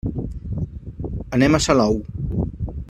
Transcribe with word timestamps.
Anem 1.39 1.59
a 1.59 1.61
Salou. 1.67 1.97